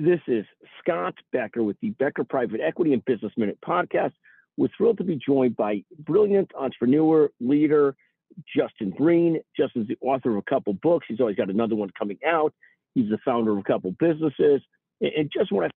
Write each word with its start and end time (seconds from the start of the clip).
This 0.00 0.20
is 0.28 0.44
Scott 0.78 1.14
Becker 1.32 1.64
with 1.64 1.76
the 1.82 1.90
Becker 1.90 2.22
Private 2.22 2.60
Equity 2.60 2.92
and 2.92 3.04
Business 3.04 3.32
Minute 3.36 3.58
podcast. 3.66 4.12
We're 4.56 4.68
thrilled 4.76 4.98
to 4.98 5.04
be 5.04 5.16
joined 5.16 5.56
by 5.56 5.82
brilliant 5.98 6.52
entrepreneur, 6.56 7.30
leader, 7.40 7.96
Justin 8.56 8.90
Breen. 8.90 9.40
Justin's 9.56 9.88
the 9.88 9.98
author 10.00 10.30
of 10.30 10.36
a 10.36 10.42
couple 10.42 10.72
books. 10.74 11.06
He's 11.08 11.18
always 11.18 11.34
got 11.34 11.50
another 11.50 11.74
one 11.74 11.90
coming 11.98 12.18
out. 12.24 12.54
He's 12.94 13.10
the 13.10 13.18
founder 13.24 13.50
of 13.50 13.58
a 13.58 13.62
couple 13.64 13.90
businesses. 13.98 14.62
And 15.00 15.32
just 15.36 15.50
want 15.50 15.72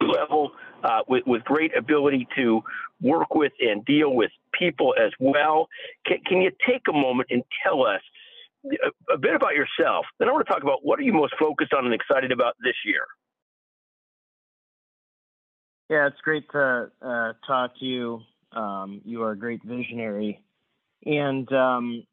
to 0.00 0.06
level 0.08 0.50
uh, 0.82 1.02
with, 1.06 1.22
with 1.28 1.44
great 1.44 1.76
ability 1.76 2.26
to 2.34 2.64
work 3.02 3.36
with 3.36 3.52
and 3.60 3.84
deal 3.84 4.12
with 4.12 4.32
people 4.52 4.96
as 5.00 5.12
well. 5.20 5.68
Can, 6.06 6.18
can 6.26 6.42
you 6.42 6.50
take 6.66 6.82
a 6.88 6.92
moment 6.92 7.28
and 7.30 7.44
tell 7.62 7.86
us 7.86 8.00
a, 9.12 9.18
bit 9.18 9.34
about 9.34 9.54
yourself? 9.54 10.06
Then 10.18 10.28
I 10.28 10.32
want 10.32 10.46
to 10.46 10.52
talk 10.52 10.62
about 10.62 10.84
what 10.84 10.98
are 10.98 11.02
you 11.02 11.12
most 11.12 11.34
focused 11.38 11.72
on 11.72 11.84
and 11.84 11.94
excited 11.94 12.32
about 12.32 12.54
this 12.62 12.74
year? 12.84 13.06
Yeah, 15.90 16.06
it's 16.06 16.20
great 16.22 16.50
to 16.52 16.90
uh, 17.02 17.32
talk 17.46 17.78
to 17.78 17.84
you. 17.84 18.20
Um, 18.52 19.02
you 19.04 19.22
are 19.22 19.32
a 19.32 19.38
great 19.38 19.60
visionary. 19.64 20.42
And 21.04 21.50
um, 21.52 22.04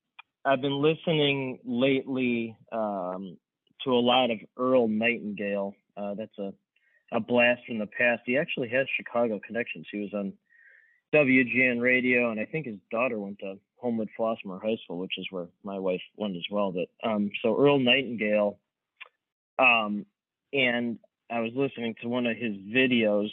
I've 0.43 0.61
been 0.61 0.81
listening 0.81 1.59
lately 1.63 2.57
um, 2.71 3.37
to 3.85 3.91
a 3.91 4.01
lot 4.01 4.31
of 4.31 4.39
Earl 4.57 4.87
Nightingale. 4.87 5.73
Uh, 5.95 6.15
that's 6.15 6.37
a, 6.39 6.53
a 7.13 7.19
blast 7.19 7.61
from 7.67 7.79
the 7.79 7.87
past. 7.87 8.23
He 8.25 8.37
actually 8.37 8.69
has 8.69 8.87
Chicago 8.97 9.39
connections. 9.45 9.87
He 9.91 9.99
was 9.99 10.13
on 10.13 10.33
WGN 11.13 11.81
radio, 11.81 12.31
and 12.31 12.39
I 12.39 12.45
think 12.45 12.65
his 12.65 12.77
daughter 12.89 13.19
went 13.19 13.39
to 13.39 13.55
Homewood 13.81 14.09
Flossmoor 14.17 14.61
High 14.61 14.77
School, 14.83 14.99
which 14.99 15.17
is 15.17 15.27
where 15.31 15.47
my 15.63 15.79
wife 15.79 16.01
went 16.15 16.35
as 16.35 16.45
well. 16.51 16.71
But 16.71 17.09
um, 17.09 17.31
so 17.41 17.59
Earl 17.59 17.79
Nightingale, 17.79 18.59
um, 19.59 20.05
and 20.53 20.99
I 21.29 21.39
was 21.39 21.51
listening 21.55 21.95
to 22.01 22.07
one 22.07 22.25
of 22.27 22.37
his 22.37 22.55
videos 22.55 23.29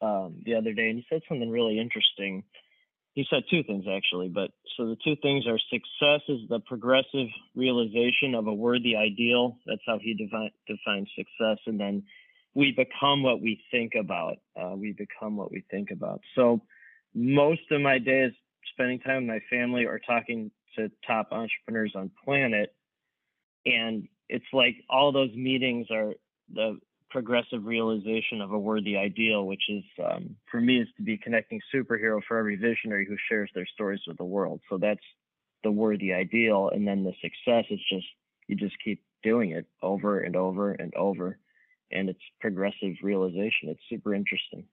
um, 0.00 0.42
the 0.44 0.54
other 0.54 0.72
day, 0.72 0.90
and 0.90 0.98
he 0.98 1.06
said 1.08 1.22
something 1.28 1.50
really 1.50 1.78
interesting. 1.78 2.44
He 3.14 3.26
said 3.28 3.42
two 3.50 3.62
things 3.62 3.84
actually, 3.90 4.28
but 4.28 4.50
so 4.76 4.86
the 4.86 4.96
two 5.04 5.16
things 5.20 5.46
are 5.46 5.58
success 5.70 6.22
is 6.28 6.48
the 6.48 6.60
progressive 6.60 7.28
realization 7.54 8.34
of 8.34 8.46
a 8.46 8.54
worthy 8.54 8.96
ideal. 8.96 9.58
That's 9.66 9.82
how 9.86 9.98
he 10.00 10.14
defi- 10.14 10.54
defines 10.66 11.08
success, 11.14 11.58
and 11.66 11.78
then 11.78 12.04
we 12.54 12.72
become 12.72 13.22
what 13.22 13.40
we 13.40 13.62
think 13.70 13.92
about. 13.98 14.36
Uh, 14.58 14.74
we 14.76 14.92
become 14.92 15.36
what 15.36 15.50
we 15.50 15.64
think 15.70 15.90
about. 15.90 16.20
So 16.34 16.62
most 17.14 17.60
of 17.70 17.80
my 17.80 17.98
day 17.98 18.22
is 18.22 18.34
spending 18.72 19.00
time 19.00 19.26
with 19.26 19.34
my 19.34 19.40
family 19.56 19.84
or 19.84 19.98
talking 19.98 20.50
to 20.76 20.90
top 21.06 21.28
entrepreneurs 21.32 21.92
on 21.94 22.10
planet, 22.24 22.74
and 23.66 24.08
it's 24.28 24.44
like 24.52 24.76
all 24.88 25.12
those 25.12 25.32
meetings 25.34 25.86
are 25.90 26.14
the 26.52 26.78
progressive 27.10 27.64
realization 27.64 28.40
of 28.40 28.52
a 28.52 28.58
worthy 28.58 28.96
ideal, 28.96 29.46
which 29.46 29.62
is 29.68 29.84
um, 30.02 30.34
for 30.50 30.60
me 30.60 30.80
is 30.80 30.88
to 30.96 31.02
be 31.02 31.18
connecting 31.18 31.60
superhero 31.72 32.20
for 32.26 32.38
every 32.38 32.56
visionary 32.56 33.06
who 33.06 33.16
shares 33.28 33.50
their 33.54 33.66
stories 33.66 34.00
with 34.06 34.16
the 34.16 34.24
world. 34.24 34.60
So 34.70 34.78
that's 34.78 35.04
the 35.62 35.70
worthy 35.70 36.12
ideal, 36.12 36.70
and 36.74 36.88
then 36.88 37.04
the 37.04 37.12
success 37.20 37.66
is 37.70 37.80
just 37.88 38.06
you 38.48 38.56
just 38.56 38.74
keep 38.84 39.02
doing 39.22 39.50
it 39.50 39.66
over 39.82 40.20
and 40.20 40.34
over 40.34 40.72
and 40.72 40.92
over, 40.94 41.38
and 41.92 42.08
it's 42.08 42.20
progressive 42.40 42.94
realization. 43.02 43.68
It's 43.68 43.82
super 43.88 44.14
interesting. 44.14 44.64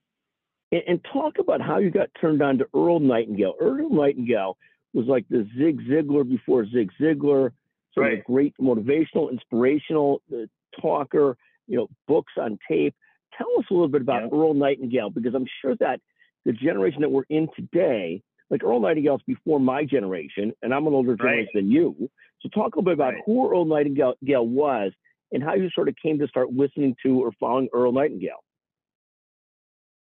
And, 0.72 0.82
and 0.86 1.06
talk 1.12 1.38
about 1.38 1.60
how 1.60 1.78
you 1.78 1.90
got 1.90 2.08
turned 2.20 2.42
on 2.42 2.58
to 2.58 2.66
Earl 2.74 3.00
Nightingale. 3.00 3.54
Earl 3.60 3.90
Nightingale 3.90 4.56
was 4.92 5.06
like 5.06 5.26
the 5.28 5.48
Zig 5.56 5.80
Ziglar 5.88 6.28
before 6.28 6.66
Zig 6.66 6.90
Ziglar, 7.00 7.52
sort 7.94 8.06
right. 8.06 8.12
of 8.14 8.18
a 8.20 8.22
great 8.22 8.54
motivational, 8.60 9.30
inspirational 9.30 10.22
uh, 10.32 10.46
talker 10.80 11.36
you 11.70 11.76
know, 11.76 11.88
books 12.08 12.32
on 12.36 12.58
tape. 12.68 12.94
Tell 13.38 13.46
us 13.58 13.64
a 13.70 13.72
little 13.72 13.88
bit 13.88 14.02
about 14.02 14.22
yeah. 14.22 14.38
Earl 14.38 14.54
Nightingale 14.54 15.10
because 15.10 15.34
I'm 15.34 15.46
sure 15.62 15.76
that 15.76 16.00
the 16.44 16.52
generation 16.52 17.00
that 17.02 17.10
we're 17.10 17.22
in 17.30 17.48
today, 17.54 18.22
like 18.50 18.64
Earl 18.64 18.80
Nightingale's 18.80 19.22
before 19.26 19.60
my 19.60 19.84
generation, 19.84 20.52
and 20.62 20.74
I'm 20.74 20.86
an 20.88 20.94
older 20.94 21.16
generation 21.16 21.48
right. 21.54 21.62
than 21.62 21.70
you. 21.70 22.10
So 22.40 22.48
talk 22.48 22.74
a 22.74 22.80
little 22.80 22.82
bit 22.82 22.94
about 22.94 23.14
right. 23.14 23.22
who 23.24 23.48
Earl 23.48 23.64
Nightingale 23.64 24.16
was 24.20 24.92
and 25.32 25.42
how 25.42 25.54
you 25.54 25.70
sort 25.70 25.88
of 25.88 25.94
came 26.02 26.18
to 26.18 26.26
start 26.26 26.52
listening 26.52 26.96
to 27.04 27.20
or 27.22 27.30
following 27.38 27.68
Earl 27.72 27.92
Nightingale. 27.92 28.42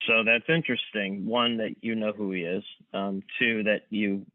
So 0.07 0.23
that's 0.25 0.45
interesting. 0.47 1.25
One 1.25 1.57
that 1.57 1.75
you 1.81 1.95
know 1.95 2.11
who 2.11 2.31
he 2.31 2.41
is. 2.41 2.63
Um, 2.93 3.23
two 3.39 3.63
that 3.63 3.81
you 3.89 4.25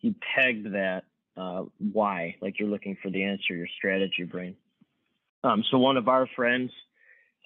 you 0.00 0.14
pegged 0.34 0.72
that 0.72 1.04
uh, 1.36 1.64
why, 1.78 2.36
like 2.40 2.58
you're 2.58 2.68
looking 2.68 2.96
for 3.02 3.10
the 3.10 3.24
answer, 3.24 3.54
your 3.54 3.68
strategy 3.78 4.24
brain. 4.24 4.56
Um, 5.44 5.64
so 5.70 5.78
one 5.78 5.96
of 5.96 6.08
our 6.08 6.28
friends, 6.36 6.70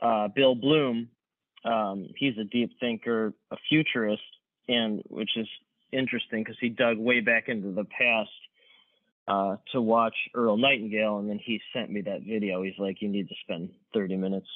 uh, 0.03 0.28
Bill 0.28 0.54
Bloom, 0.54 1.09
um, 1.64 2.09
he's 2.16 2.37
a 2.38 2.44
deep 2.44 2.72
thinker, 2.81 3.32
a 3.50 3.56
futurist, 3.69 4.22
and 4.69 5.03
which 5.08 5.31
is 5.37 5.48
interesting 5.93 6.43
because 6.43 6.56
he 6.60 6.69
dug 6.69 6.98
way 6.98 7.20
back 7.20 7.48
into 7.48 7.72
the 7.72 7.84
past 7.84 8.31
uh, 9.28 9.56
to 9.72 9.81
watch 9.81 10.14
Earl 10.34 10.56
Nightingale, 10.56 11.19
and 11.19 11.28
then 11.28 11.41
he 11.43 11.60
sent 11.72 11.91
me 11.91 12.03
that 12.03 12.22
video. 12.22 12.62
He's 12.62 12.78
like, 12.78 13.03
"You 13.03 13.08
need 13.08 13.28
to 13.28 13.34
spend 13.43 13.70
30 13.93 14.16
minutes 14.16 14.48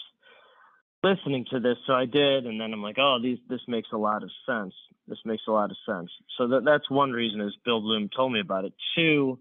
listening 1.02 1.46
to 1.50 1.60
this." 1.60 1.76
So 1.86 1.92
I 1.92 2.06
did, 2.06 2.46
and 2.46 2.60
then 2.60 2.72
I'm 2.72 2.82
like, 2.82 2.98
"Oh, 2.98 3.18
these 3.22 3.38
this 3.48 3.60
makes 3.68 3.88
a 3.92 3.98
lot 3.98 4.22
of 4.22 4.30
sense. 4.46 4.74
This 5.06 5.18
makes 5.24 5.42
a 5.48 5.52
lot 5.52 5.70
of 5.70 5.76
sense." 5.86 6.10
So 6.38 6.48
that 6.48 6.64
that's 6.64 6.90
one 6.90 7.12
reason 7.12 7.40
is 7.40 7.54
Bill 7.64 7.80
Bloom 7.80 8.08
told 8.14 8.32
me 8.32 8.40
about 8.40 8.64
it. 8.64 8.72
Two, 8.96 9.38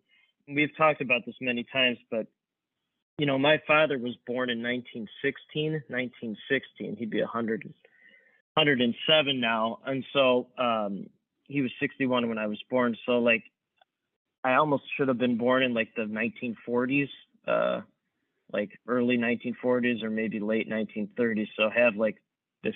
we've 0.47 0.75
talked 0.77 1.01
about 1.01 1.25
this 1.25 1.35
many 1.41 1.65
times, 1.71 1.97
but 2.09 2.27
you 3.19 3.25
know, 3.25 3.37
my 3.37 3.61
father 3.67 3.97
was 3.97 4.15
born 4.25 4.49
in 4.49 4.63
1916, 4.63 5.83
1916. 5.89 6.95
He'd 6.95 7.09
be 7.09 7.19
100, 7.19 7.63
107 7.65 9.41
now. 9.41 9.79
And 9.85 10.05
so 10.13 10.47
um, 10.57 11.07
he 11.43 11.61
was 11.61 11.71
61 11.81 12.29
when 12.29 12.37
I 12.37 12.47
was 12.47 12.63
born. 12.69 12.95
So, 13.05 13.19
like, 13.19 13.43
I 14.41 14.53
almost 14.53 14.83
should 14.95 15.09
have 15.09 15.17
been 15.17 15.37
born 15.37 15.63
in 15.63 15.73
like 15.73 15.89
the 15.95 16.03
1940s, 16.03 17.09
uh, 17.45 17.81
like 18.51 18.71
early 18.87 19.17
1940s 19.17 20.03
or 20.03 20.09
maybe 20.09 20.39
late 20.39 20.69
1930s. 20.69 21.47
So, 21.57 21.69
have 21.69 21.95
like 21.95 22.17
this 22.63 22.75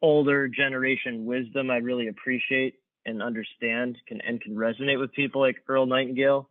older 0.00 0.48
generation 0.48 1.24
wisdom 1.26 1.70
I 1.70 1.76
really 1.76 2.08
appreciate 2.08 2.74
and 3.04 3.22
understand 3.22 3.98
can 4.06 4.20
and 4.20 4.40
can 4.40 4.54
resonate 4.54 4.98
with 4.98 5.12
people 5.12 5.40
like 5.40 5.56
Earl 5.68 5.86
Nightingale 5.86 6.48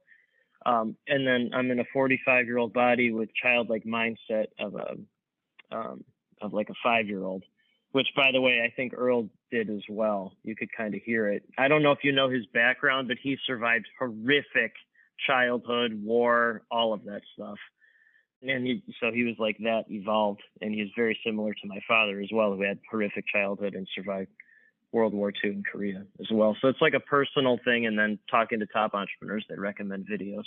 um, 0.66 0.96
and 1.08 1.26
then 1.26 1.52
I'm 1.54 1.72
in 1.72 1.80
a 1.80 1.86
45 1.94 2.46
year 2.46 2.58
old 2.58 2.74
body 2.74 3.12
with 3.12 3.30
childlike 3.42 3.86
mindset 3.86 4.48
of 4.60 4.76
a 4.76 5.76
um, 5.76 6.04
of 6.42 6.54
like 6.54 6.70
a 6.70 6.74
five 6.84 7.08
year 7.08 7.24
old, 7.24 7.44
which 7.92 8.08
by 8.16 8.32
the 8.32 8.42
way 8.42 8.62
I 8.64 8.74
think 8.76 8.94
Earl 8.96 9.30
did 9.52 9.70
as 9.70 9.84
well. 9.90 10.34
You 10.44 10.56
could 10.56 10.70
kind 10.76 10.94
of 10.94 11.02
hear 11.04 11.30
it. 11.30 11.44
I 11.58 11.68
don't 11.68 11.84
know 11.84 11.92
if 11.92 12.04
you 12.04 12.12
know 12.12 12.30
his 12.30 12.46
background, 12.54 13.08
but 13.08 13.18
he 13.22 13.38
survived 13.46 13.88
horrific 13.98 14.74
childhood, 15.26 15.94
war, 16.04 16.64
all 16.70 16.94
of 16.94 17.06
that 17.06 17.22
stuff. 17.34 17.58
And 18.42 18.68
he, 18.68 18.84
so 19.00 19.12
he 19.12 19.24
was 19.24 19.36
like 19.40 19.58
that 19.60 19.86
evolved, 19.90 20.42
and 20.62 20.74
he's 20.74 20.90
very 20.96 21.18
similar 21.26 21.54
to 21.54 21.68
my 21.68 21.80
father 21.88 22.22
as 22.22 22.30
well, 22.32 22.54
who 22.54 22.62
had 22.62 22.80
horrific 22.90 23.26
childhood 23.28 23.74
and 23.74 23.88
survived 23.96 24.30
World 24.92 25.14
War 25.14 25.34
II 25.44 25.52
in 25.52 25.64
Korea 25.70 26.04
as 26.20 26.28
well. 26.32 26.56
So 26.62 26.68
it's 26.68 26.82
like 26.82 26.94
a 26.94 27.00
personal 27.00 27.60
thing, 27.66 27.88
and 27.88 27.98
then 27.98 28.20
talking 28.30 28.60
to 28.60 28.68
top 28.68 28.94
entrepreneurs 28.94 29.46
that 29.50 29.60
recommend 29.60 30.08
videos. 30.12 30.44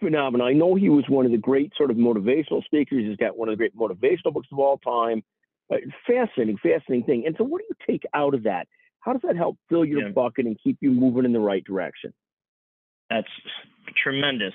Phenomenal. 0.00 0.46
I 0.46 0.54
know 0.54 0.74
he 0.74 0.88
was 0.88 1.04
one 1.08 1.26
of 1.26 1.32
the 1.32 1.38
great 1.38 1.72
sort 1.76 1.90
of 1.90 1.98
motivational 1.98 2.64
speakers. 2.64 3.04
He's 3.06 3.18
got 3.18 3.36
one 3.36 3.50
of 3.50 3.52
the 3.52 3.56
great 3.56 3.76
motivational 3.76 4.32
books 4.32 4.48
of 4.50 4.58
all 4.58 4.78
time. 4.78 5.22
Uh, 5.70 5.76
fascinating, 6.06 6.56
fascinating 6.56 7.04
thing. 7.04 7.24
And 7.26 7.36
so, 7.36 7.44
what 7.44 7.60
do 7.60 7.66
you 7.68 7.76
take 7.86 8.04
out 8.14 8.34
of 8.34 8.44
that? 8.44 8.66
How 9.00 9.12
does 9.12 9.22
that 9.22 9.36
help 9.36 9.56
fill 9.68 9.84
your 9.84 10.06
yeah. 10.06 10.12
bucket 10.12 10.46
and 10.46 10.58
keep 10.62 10.78
you 10.80 10.90
moving 10.90 11.24
in 11.24 11.32
the 11.32 11.40
right 11.40 11.62
direction? 11.62 12.12
That's 13.08 13.28
tremendous. 14.02 14.54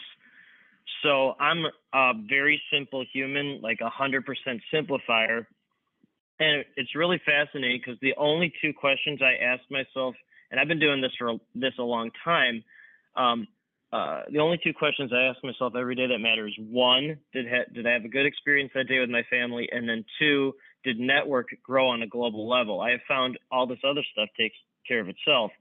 So 1.03 1.33
I'm 1.39 1.65
a 1.93 2.13
very 2.29 2.61
simple 2.71 3.05
human, 3.13 3.59
like 3.61 3.79
a 3.81 3.89
hundred 3.89 4.25
percent 4.25 4.61
simplifier 4.73 5.45
and 6.39 6.65
it's 6.75 6.95
really 6.95 7.21
fascinating 7.25 7.81
because 7.83 7.99
the 8.01 8.13
only 8.17 8.51
two 8.61 8.73
questions 8.73 9.19
I 9.21 9.43
ask 9.43 9.63
myself, 9.71 10.15
and 10.51 10.59
I've 10.59 10.67
been 10.67 10.79
doing 10.79 11.01
this 11.01 11.11
for 11.17 11.37
this 11.53 11.73
a 11.79 11.83
long 11.83 12.11
time. 12.23 12.63
Um, 13.15 13.47
uh, 13.93 14.23
the 14.29 14.39
only 14.39 14.59
two 14.61 14.73
questions 14.73 15.11
I 15.13 15.23
ask 15.23 15.41
myself 15.43 15.73
every 15.77 15.95
day 15.95 16.07
that 16.07 16.19
matters: 16.19 16.53
one, 16.59 17.17
did 17.31 17.45
ha- 17.47 17.71
did 17.73 17.87
I 17.87 17.91
have 17.91 18.03
a 18.03 18.09
good 18.09 18.25
experience 18.25 18.71
that 18.75 18.87
day 18.87 18.99
with 18.99 19.09
my 19.09 19.23
family, 19.29 19.69
and 19.71 19.87
then 19.87 20.03
two, 20.19 20.53
did 20.83 20.99
network 20.99 21.47
grow 21.63 21.87
on 21.87 22.01
a 22.01 22.07
global 22.07 22.49
level? 22.49 22.81
I 22.81 22.91
have 22.91 23.01
found 23.07 23.39
all 23.51 23.65
this 23.65 23.79
other 23.87 24.03
stuff 24.11 24.27
takes 24.37 24.57
care 24.85 24.99
of 24.99 25.07
itself, 25.07 25.51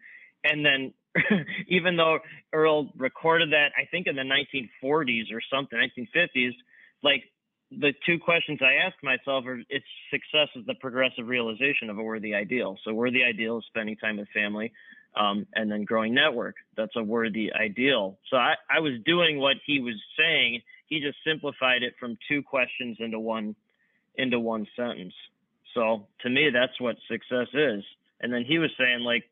and 0.43 0.67
then 0.67 0.93
even 1.69 1.97
though 1.97 2.19
Earl 2.53 2.91
recorded 2.97 3.53
that, 3.53 3.69
I 3.77 3.87
think 3.91 4.07
in 4.07 4.17
the 4.17 4.23
1940s 4.23 5.33
or 5.33 5.41
something, 5.53 5.79
1950s, 5.79 6.53
like 7.03 7.25
the 7.71 7.93
two 8.07 8.19
questions 8.19 8.61
I 8.63 8.87
ask 8.87 8.95
myself 9.03 9.45
are 9.47 9.61
its 9.69 9.87
success 10.11 10.49
is 10.57 10.67
the 10.67 10.75
progressive 10.75 11.27
realization 11.27 11.91
of 11.91 11.99
a 11.99 12.03
worthy 12.03 12.35
ideal. 12.35 12.77
So 12.85 12.93
worthy 12.93 13.23
ideal 13.23 13.59
is 13.59 13.65
spending 13.67 13.97
time 13.97 14.17
with 14.17 14.29
family, 14.35 14.73
um, 15.17 15.47
and 15.55 15.71
then 15.71 15.85
growing 15.85 16.15
network. 16.15 16.57
That's 16.77 16.95
a 16.97 17.03
worthy 17.03 17.53
ideal. 17.53 18.19
So 18.31 18.37
I, 18.37 18.55
I 18.71 18.81
was 18.81 18.95
doing 19.05 19.39
what 19.39 19.57
he 19.67 19.81
was 19.81 19.95
saying 20.19 20.63
he 20.87 21.01
just 21.01 21.19
simplified 21.27 21.83
it 21.83 21.95
from 21.99 22.17
two 22.29 22.43
questions 22.43 22.99
into 23.01 23.19
one 23.19 23.57
into 24.17 24.39
one 24.39 24.67
sentence. 24.77 25.15
So 25.75 26.07
to 26.21 26.31
me, 26.31 26.51
that's 26.53 26.81
what 26.81 26.97
success 27.09 27.49
is. 27.53 27.83
And 28.21 28.33
then 28.33 28.45
he 28.45 28.59
was 28.59 28.71
saying 28.79 29.01
like 29.01 29.25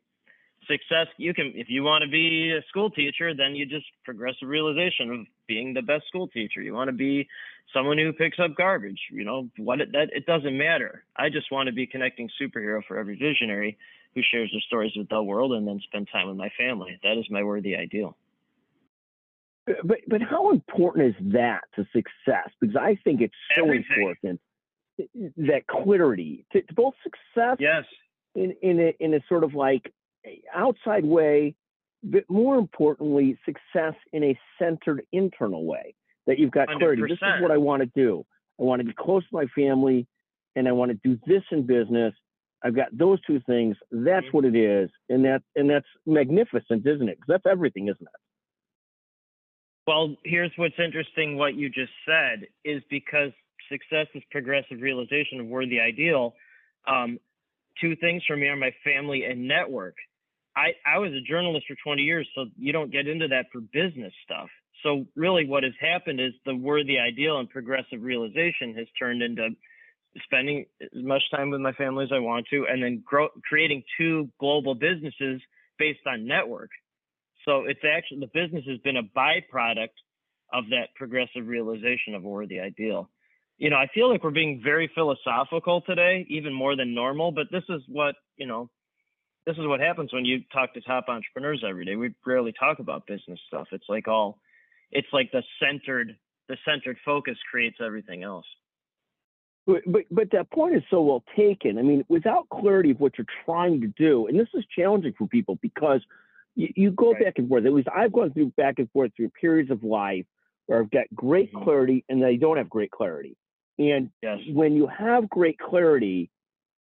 success 0.67 1.07
you 1.17 1.33
can 1.33 1.51
if 1.55 1.67
you 1.69 1.83
want 1.83 2.03
to 2.03 2.09
be 2.09 2.51
a 2.51 2.61
school 2.69 2.89
teacher 2.89 3.33
then 3.33 3.55
you 3.55 3.65
just 3.65 3.85
progressive 4.03 4.47
realization 4.47 5.11
of 5.11 5.19
being 5.47 5.73
the 5.73 5.81
best 5.81 6.07
school 6.07 6.27
teacher. 6.27 6.61
You 6.61 6.73
want 6.73 6.87
to 6.87 6.95
be 6.95 7.27
someone 7.73 7.97
who 7.97 8.13
picks 8.13 8.39
up 8.39 8.55
garbage 8.55 8.99
you 9.11 9.23
know 9.23 9.49
what 9.57 9.81
it, 9.81 9.91
that 9.91 10.09
it 10.11 10.25
doesn't 10.25 10.57
matter. 10.57 11.03
I 11.15 11.29
just 11.29 11.51
want 11.51 11.67
to 11.67 11.73
be 11.73 11.87
connecting 11.87 12.29
superhero 12.41 12.81
for 12.87 12.97
every 12.97 13.15
visionary 13.17 13.77
who 14.15 14.21
shares 14.31 14.49
their 14.51 14.61
stories 14.61 14.93
with 14.95 15.09
the 15.09 15.21
world 15.21 15.53
and 15.53 15.67
then 15.67 15.79
spend 15.85 16.07
time 16.11 16.27
with 16.27 16.37
my 16.37 16.49
family. 16.57 16.99
That 17.03 17.17
is 17.17 17.25
my 17.29 17.43
worthy 17.43 17.75
ideal. 17.75 18.15
But 19.65 19.99
but 20.07 20.21
how 20.21 20.51
important 20.51 21.15
is 21.15 21.33
that 21.33 21.61
to 21.75 21.85
success? 21.93 22.49
Because 22.59 22.75
i 22.75 22.97
think 23.03 23.21
it's 23.21 23.33
so 23.55 23.63
Everything. 23.63 23.85
important 23.97 24.41
that 25.37 25.65
clarity 25.67 26.45
to, 26.51 26.61
to 26.61 26.73
both 26.73 26.93
success 27.03 27.57
yes. 27.59 27.83
in 28.35 28.53
in 28.61 28.79
a, 28.79 28.95
in 28.99 29.13
a 29.13 29.19
sort 29.27 29.43
of 29.43 29.53
like 29.53 29.91
outside 30.53 31.05
way, 31.05 31.55
but 32.03 32.23
more 32.29 32.57
importantly, 32.57 33.37
success 33.45 33.95
in 34.11 34.23
a 34.23 34.39
centered 34.59 35.03
internal 35.11 35.65
way. 35.65 35.95
That 36.25 36.39
you've 36.39 36.51
got 36.51 36.69
clarity. 36.69 37.01
100%. 37.01 37.09
This 37.09 37.17
is 37.17 37.41
what 37.41 37.51
I 37.51 37.57
want 37.57 37.81
to 37.81 37.91
do. 37.93 38.25
I 38.59 38.63
want 38.63 38.79
to 38.79 38.85
be 38.85 38.93
close 38.93 39.23
to 39.23 39.35
my 39.35 39.45
family, 39.47 40.07
and 40.55 40.69
I 40.69 40.71
want 40.71 40.91
to 40.91 40.97
do 41.03 41.19
this 41.27 41.43
in 41.51 41.65
business. 41.65 42.13
I've 42.63 42.75
got 42.75 42.97
those 42.97 43.19
two 43.23 43.41
things. 43.41 43.75
That's 43.91 44.25
Mhm. 44.27 44.33
what 44.33 44.45
it 44.45 44.55
is, 44.55 44.89
and 45.09 45.25
that 45.25 45.43
and 45.57 45.69
that's 45.69 45.87
magnificent, 46.05 46.87
isn't 46.87 47.09
it? 47.09 47.17
Because 47.17 47.27
that's 47.27 47.45
everything, 47.45 47.89
isn't 47.89 48.01
it? 48.01 48.21
Well, 49.85 50.15
here's 50.23 50.51
what's 50.55 50.79
interesting 50.79 51.35
what 51.35 51.55
you 51.55 51.69
just 51.69 51.91
said 52.05 52.47
is 52.63 52.81
because 52.89 53.33
success 53.67 54.07
is 54.13 54.23
progressive 54.31 54.81
realization 54.81 55.41
of 55.41 55.47
worthy 55.47 55.81
ideal. 55.81 56.35
Um, 56.87 57.19
two 57.81 57.97
things 57.97 58.23
for 58.25 58.37
me 58.37 58.47
are 58.47 58.55
my 58.55 58.71
family 58.83 59.25
and 59.25 59.45
network. 59.45 59.97
I, 60.55 60.73
I 60.85 60.99
was 60.99 61.11
a 61.13 61.21
journalist 61.21 61.65
for 61.67 61.75
20 61.83 62.01
years, 62.03 62.27
so 62.35 62.45
you 62.57 62.71
don't 62.71 62.91
get 62.91 63.07
into 63.07 63.27
that 63.29 63.47
for 63.51 63.61
business 63.61 64.13
stuff. 64.23 64.49
So 64.83 65.05
really 65.15 65.47
what 65.47 65.63
has 65.63 65.73
happened 65.79 66.19
is 66.19 66.33
the 66.45 66.55
worthy 66.55 66.99
ideal 66.99 67.39
and 67.39 67.49
progressive 67.49 68.01
realization 68.01 68.75
has 68.75 68.87
turned 68.99 69.21
into 69.21 69.49
spending 70.25 70.65
as 70.81 71.03
much 71.03 71.23
time 71.31 71.49
with 71.49 71.61
my 71.61 71.71
family 71.73 72.05
as 72.05 72.11
I 72.13 72.19
want 72.19 72.45
to, 72.51 72.67
and 72.69 72.83
then 72.83 73.01
grow, 73.05 73.29
creating 73.47 73.83
two 73.97 74.29
global 74.39 74.75
businesses 74.75 75.41
based 75.79 76.05
on 76.05 76.27
network. 76.27 76.69
So 77.45 77.65
it's 77.65 77.81
actually 77.83 78.19
the 78.19 78.27
business 78.27 78.63
has 78.67 78.77
been 78.79 78.97
a 78.97 79.03
byproduct 79.03 79.95
of 80.51 80.65
that 80.69 80.89
progressive 80.95 81.47
realization 81.47 82.13
of 82.13 82.23
a 82.23 82.27
worthy 82.27 82.59
ideal. 82.59 83.09
You 83.57 83.69
know, 83.69 83.77
I 83.77 83.87
feel 83.93 84.09
like 84.09 84.23
we're 84.23 84.31
being 84.31 84.61
very 84.63 84.89
philosophical 84.93 85.81
today, 85.81 86.25
even 86.29 86.53
more 86.53 86.75
than 86.75 86.93
normal, 86.93 87.31
but 87.31 87.47
this 87.51 87.63
is 87.69 87.81
what, 87.87 88.15
you 88.37 88.45
know, 88.45 88.69
this 89.45 89.57
is 89.57 89.67
what 89.67 89.79
happens 89.79 90.13
when 90.13 90.25
you 90.25 90.41
talk 90.53 90.73
to 90.73 90.81
top 90.81 91.05
entrepreneurs 91.09 91.63
every 91.67 91.85
day. 91.85 91.95
We 91.95 92.13
rarely 92.25 92.53
talk 92.57 92.79
about 92.79 93.05
business 93.07 93.39
stuff. 93.47 93.67
It's 93.71 93.89
like 93.89 94.07
all 94.07 94.39
it's 94.91 95.07
like 95.11 95.31
the 95.31 95.43
centered 95.59 96.17
the 96.49 96.57
centered 96.65 96.97
focus 97.05 97.37
creates 97.49 97.77
everything 97.83 98.23
else. 98.23 98.45
But, 99.65 99.81
but 99.87 100.03
but 100.11 100.31
that 100.31 100.51
point 100.51 100.75
is 100.75 100.83
so 100.89 101.01
well 101.01 101.23
taken. 101.37 101.77
I 101.77 101.81
mean, 101.81 102.03
without 102.09 102.49
clarity 102.49 102.91
of 102.91 102.99
what 102.99 103.17
you're 103.17 103.27
trying 103.45 103.81
to 103.81 103.87
do, 103.87 104.27
and 104.27 104.39
this 104.39 104.49
is 104.53 104.65
challenging 104.77 105.13
for 105.17 105.27
people 105.27 105.57
because 105.61 106.01
you, 106.55 106.69
you 106.75 106.91
go 106.91 107.13
Right. 107.13 107.23
back 107.23 107.33
and 107.37 107.47
forth. 107.47 107.65
At 107.65 107.73
least 107.73 107.87
I've 107.93 108.11
gone 108.11 108.33
through 108.33 108.51
back 108.57 108.79
and 108.79 108.91
forth 108.91 109.11
through 109.15 109.29
periods 109.29 109.71
of 109.71 109.83
life 109.83 110.25
where 110.65 110.79
I've 110.79 110.91
got 110.91 111.05
great 111.15 111.53
Mhm. 111.53 111.63
clarity 111.63 112.05
and 112.09 112.25
I 112.25 112.35
don't 112.35 112.57
have 112.57 112.69
great 112.69 112.91
clarity. 112.91 113.37
And 113.79 114.11
Yes. 114.21 114.39
when 114.49 114.73
you 114.73 114.87
have 114.87 115.29
great 115.29 115.57
clarity, 115.59 116.29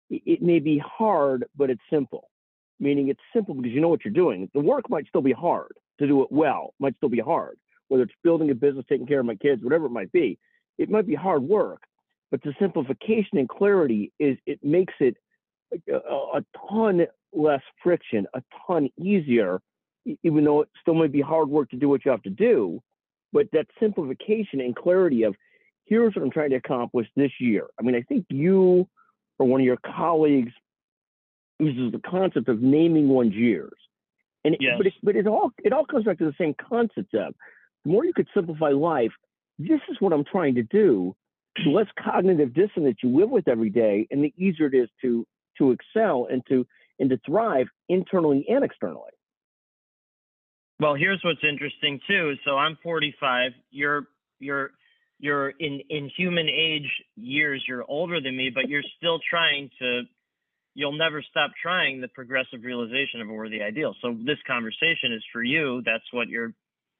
it, 0.08 0.22
it 0.24 0.42
may 0.42 0.60
be 0.60 0.78
hard, 0.78 1.46
but 1.56 1.70
it's 1.70 1.82
simple. 1.90 2.29
Meaning 2.80 3.08
it's 3.08 3.20
simple 3.32 3.54
because 3.54 3.72
you 3.72 3.80
know 3.80 3.88
what 3.88 4.04
you're 4.04 4.12
doing. 4.12 4.50
The 4.54 4.60
work 4.60 4.88
might 4.88 5.06
still 5.06 5.20
be 5.20 5.32
hard 5.32 5.72
to 5.98 6.06
do 6.06 6.22
it 6.22 6.32
well, 6.32 6.74
might 6.80 6.96
still 6.96 7.10
be 7.10 7.20
hard. 7.20 7.58
Whether 7.88 8.04
it's 8.04 8.14
building 8.24 8.50
a 8.50 8.54
business, 8.54 8.86
taking 8.88 9.06
care 9.06 9.20
of 9.20 9.26
my 9.26 9.34
kids, 9.34 9.62
whatever 9.62 9.86
it 9.86 9.90
might 9.90 10.12
be, 10.12 10.38
it 10.78 10.88
might 10.88 11.06
be 11.06 11.14
hard 11.14 11.42
work. 11.42 11.82
But 12.30 12.42
the 12.42 12.54
simplification 12.58 13.38
and 13.38 13.48
clarity 13.48 14.12
is 14.18 14.38
it 14.46 14.60
makes 14.62 14.94
it 15.00 15.16
a, 15.88 15.96
a 15.96 16.44
ton 16.68 17.06
less 17.32 17.62
friction, 17.82 18.26
a 18.34 18.42
ton 18.66 18.88
easier, 18.96 19.60
even 20.22 20.44
though 20.44 20.62
it 20.62 20.68
still 20.80 20.94
might 20.94 21.12
be 21.12 21.20
hard 21.20 21.48
work 21.48 21.70
to 21.70 21.76
do 21.76 21.88
what 21.88 22.04
you 22.04 22.10
have 22.10 22.22
to 22.22 22.30
do. 22.30 22.80
But 23.32 23.48
that 23.52 23.66
simplification 23.78 24.60
and 24.60 24.74
clarity 24.74 25.24
of 25.24 25.36
here's 25.84 26.14
what 26.14 26.22
I'm 26.24 26.30
trying 26.30 26.50
to 26.50 26.56
accomplish 26.56 27.08
this 27.16 27.32
year. 27.40 27.66
I 27.78 27.82
mean, 27.82 27.94
I 27.94 28.02
think 28.02 28.26
you 28.30 28.88
or 29.38 29.46
one 29.46 29.60
of 29.60 29.64
your 29.64 29.78
colleagues 29.78 30.52
uses 31.60 31.92
the 31.92 32.00
concept 32.00 32.48
of 32.48 32.60
naming 32.62 33.08
one's 33.08 33.34
years. 33.34 33.72
And 34.44 34.54
it- 34.54 34.60
but 34.78 34.86
it, 34.86 34.94
but 35.02 35.16
it 35.16 35.26
all 35.26 35.52
it 35.62 35.72
all 35.72 35.84
comes 35.84 36.04
back 36.04 36.18
to 36.18 36.24
the 36.24 36.34
same 36.38 36.54
concept 36.54 37.14
of 37.14 37.34
the 37.84 37.90
more 37.90 38.04
you 38.04 38.12
could 38.12 38.28
simplify 38.34 38.70
life, 38.70 39.12
this 39.58 39.80
is 39.88 40.00
what 40.00 40.12
I'm 40.12 40.24
trying 40.24 40.54
to 40.56 40.62
do. 40.62 41.14
The 41.64 41.70
less 41.70 41.88
cognitive 41.98 42.54
dissonance 42.54 42.98
you 43.02 43.10
live 43.10 43.30
with 43.30 43.48
every 43.48 43.70
day, 43.70 44.06
and 44.10 44.24
the 44.24 44.32
easier 44.36 44.66
it 44.66 44.74
is 44.74 44.88
to 45.02 45.26
to 45.58 45.72
excel 45.72 46.26
and 46.30 46.42
to 46.48 46.66
and 46.98 47.10
to 47.10 47.18
thrive 47.26 47.68
internally 47.88 48.46
and 48.48 48.64
externally. 48.64 49.10
Well, 50.78 50.94
here's 50.94 51.20
what's 51.22 51.44
interesting 51.44 52.00
too. 52.06 52.36
So 52.44 52.56
I'm 52.56 52.76
45. 52.82 53.52
You're 53.70 54.06
you're 54.38 54.70
you're 55.18 55.50
in 55.50 55.80
in 55.90 56.08
human 56.16 56.48
age 56.48 56.88
years. 57.16 57.62
You're 57.68 57.84
older 57.86 58.20
than 58.20 58.36
me, 58.36 58.50
but 58.50 58.68
you're 58.68 58.84
still 58.96 59.20
trying 59.28 59.70
to. 59.80 60.02
You'll 60.74 60.96
never 60.96 61.22
stop 61.22 61.50
trying 61.60 62.00
the 62.00 62.08
progressive 62.08 62.62
realization 62.62 63.20
of 63.20 63.28
a 63.28 63.32
worthy 63.32 63.62
ideal. 63.62 63.94
So 64.00 64.16
this 64.24 64.38
conversation 64.46 65.12
is 65.12 65.24
for 65.32 65.42
you. 65.42 65.82
That's 65.84 66.04
what 66.12 66.28
you're 66.28 66.52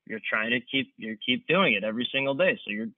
you're 0.06 0.20
trying 0.28 0.50
to 0.50 0.61
keep 0.61 0.93
you 0.96 1.17
keep 1.25 1.46
doing 1.46 1.75
it 1.75 1.84
every 1.84 2.08
single 2.12 2.34
day. 2.34 2.58
So 2.64 2.72
you're 2.72 2.88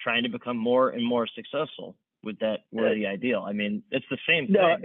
trying 0.00 0.24
to 0.24 0.28
become 0.28 0.56
more 0.56 0.90
and 0.90 1.04
more 1.04 1.26
successful 1.26 1.96
with 2.22 2.38
that 2.40 2.60
worthy 2.70 3.06
ideal. 3.06 3.44
I 3.46 3.52
mean, 3.52 3.82
it's 3.90 4.04
the 4.10 4.18
same 4.28 4.46
thing. 4.46 4.54
No, 4.56 4.76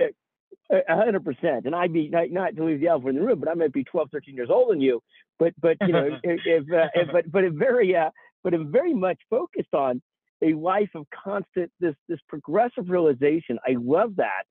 a- 0.72 0.84
a 0.94 0.96
hundred 0.96 1.24
percent. 1.24 1.66
And 1.66 1.76
I'd 1.76 1.94
be 1.94 2.10
not, 2.10 2.32
not 2.32 2.56
to 2.56 2.64
leave 2.64 2.80
the 2.80 2.88
elephant 2.88 3.10
in 3.10 3.16
the 3.22 3.28
room, 3.28 3.40
but 3.40 3.50
I 3.50 3.54
might 3.54 3.74
be 3.74 3.84
12, 3.84 4.10
13 4.12 4.36
years 4.36 4.50
older 4.50 4.74
than 4.74 4.82
you. 4.82 5.02
But 5.38 5.54
but 5.62 5.78
you 5.82 5.90
know, 5.94 6.18
if, 6.24 6.40
if, 6.46 6.64
uh, 6.74 6.88
if 6.96 7.12
but 7.12 7.32
but 7.32 7.44
very 7.54 7.96
uh, 7.96 8.10
but 8.44 8.54
I'm 8.54 8.72
very 8.72 8.94
much 8.94 9.20
focused 9.30 9.74
on 9.74 10.02
a 10.42 10.54
life 10.54 10.90
of 10.96 11.06
constant 11.12 11.72
this 11.80 11.96
this 12.08 12.20
progressive 12.28 12.90
realization. 12.90 13.60
I 13.66 13.76
love 13.78 14.16
that. 14.18 14.44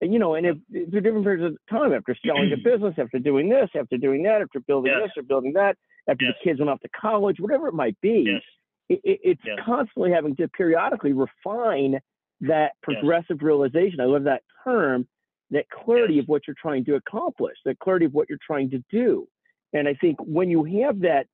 And 0.00 0.12
you 0.12 0.18
know, 0.18 0.34
and 0.34 0.46
if 0.46 0.56
through 0.70 1.00
different 1.00 1.24
periods 1.24 1.44
of 1.44 1.58
time, 1.68 1.92
after 1.92 2.16
selling 2.24 2.52
a 2.52 2.56
business, 2.64 2.94
after 2.98 3.18
doing 3.18 3.48
this, 3.48 3.68
after 3.78 3.98
doing 3.98 4.22
that, 4.24 4.42
after 4.42 4.60
building 4.60 4.92
Yes. 4.92 5.08
this 5.08 5.22
or 5.22 5.26
building 5.26 5.52
that, 5.54 5.76
after 6.08 6.24
Yes. 6.24 6.34
the 6.42 6.48
kids 6.50 6.60
went 6.60 6.70
off 6.70 6.80
to 6.80 6.88
college, 6.90 7.40
whatever 7.40 7.66
it 7.68 7.74
might 7.74 8.00
be, 8.00 8.24
yes. 8.32 8.42
it, 8.88 9.00
it, 9.04 9.20
it's 9.24 9.64
constantly 9.64 10.12
having 10.12 10.36
to 10.36 10.48
periodically 10.48 11.12
refine 11.12 11.98
that 12.42 12.72
progressive 12.82 13.42
realization. 13.42 14.00
I 14.00 14.04
love 14.04 14.24
that 14.24 14.42
term, 14.62 15.08
that 15.50 15.68
clarity 15.70 16.20
of 16.20 16.26
what 16.28 16.42
you're 16.46 16.56
trying 16.60 16.84
to 16.84 16.94
accomplish, 16.94 17.56
that 17.64 17.78
clarity 17.80 18.06
of 18.06 18.14
what 18.14 18.28
you're 18.28 18.38
trying 18.46 18.70
to 18.70 18.82
do. 18.90 19.26
And 19.72 19.88
I 19.88 19.94
think 19.94 20.18
when 20.20 20.48
you 20.48 20.62
have 20.84 21.00
that, 21.00 21.26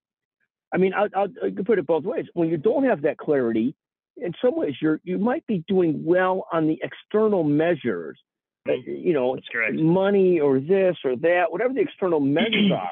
I 0.72 0.78
mean, 0.78 0.94
I'll, 0.94 1.08
I'll, 1.14 1.28
I 1.44 1.50
can 1.50 1.64
put 1.64 1.78
it 1.78 1.86
both 1.86 2.04
ways. 2.04 2.24
When 2.32 2.48
you 2.48 2.56
don't 2.56 2.84
have 2.84 3.02
that 3.02 3.18
clarity, 3.18 3.76
in 4.16 4.32
some 4.42 4.56
ways, 4.56 4.74
you're 4.80 5.00
you 5.04 5.18
might 5.18 5.46
be 5.46 5.64
doing 5.68 6.04
well 6.04 6.46
on 6.52 6.66
the 6.66 6.80
external 6.82 7.44
measures, 7.44 8.18
Uh, 8.66 8.72
you 8.86 9.12
know, 9.12 9.36
money 9.74 10.40
or 10.40 10.58
this 10.58 10.96
or 11.04 11.16
that, 11.16 11.52
whatever 11.52 11.74
the 11.74 11.80
external 11.80 12.18
measures 12.20 12.72
are. 12.72 12.88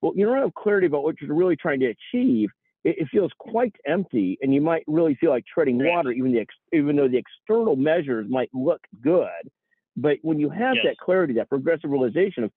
Well, 0.00 0.12
you 0.14 0.24
don't 0.24 0.38
have 0.38 0.54
clarity 0.54 0.86
about 0.86 1.02
what 1.02 1.20
you're 1.20 1.34
really 1.34 1.56
trying 1.56 1.80
to 1.80 1.86
achieve. 1.86 2.48
It, 2.84 2.96
it 2.98 3.08
feels 3.10 3.32
quite 3.38 3.74
empty, 3.86 4.38
and 4.40 4.54
you 4.54 4.60
might 4.60 4.84
really 4.86 5.16
feel 5.16 5.30
like 5.30 5.44
treading 5.52 5.84
water, 5.84 6.12
even 6.12 6.32
the 6.32 6.38
ex, 6.38 6.54
even 6.72 6.94
though 6.94 7.08
the 7.08 7.18
external 7.18 7.74
measures 7.74 8.26
might 8.30 8.50
look 8.54 8.80
good. 9.02 9.50
But 9.96 10.18
when 10.22 10.38
you 10.38 10.48
have 10.48 10.76
Yes. 10.76 10.84
that 10.86 10.96
clarity, 10.98 11.34
that 11.34 11.48
progressive 11.48 11.90
realization 11.90 12.44
of, 12.44 12.52